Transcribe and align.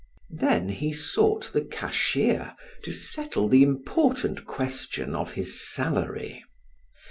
Then 0.35 0.69
he 0.69 0.93
sought 0.93 1.53
the 1.53 1.63
cashier 1.63 2.55
to 2.83 2.91
settle 2.91 3.47
the 3.47 3.61
important 3.61 4.45
question 4.47 5.13
of 5.13 5.33
his 5.33 5.61
salary. 5.71 6.43